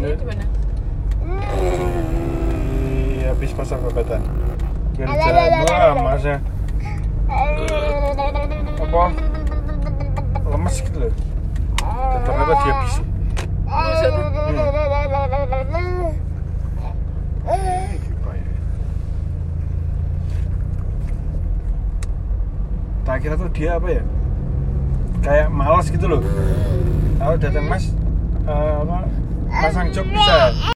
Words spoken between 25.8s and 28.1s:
gitu loh. Kalau datang mas,